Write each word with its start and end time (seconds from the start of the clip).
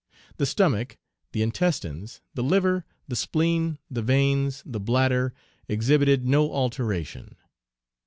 The 0.37 0.47
stomach, 0.47 0.97
the 1.31 1.43
intestines, 1.43 2.21
the 2.33 2.41
liver, 2.43 2.85
the 3.07 3.15
spleen, 3.15 3.77
the 3.87 4.01
veins, 4.01 4.63
the 4.65 4.79
bladder, 4.79 5.31
exhibited 5.69 6.25
no 6.25 6.51
alteration. 6.51 7.35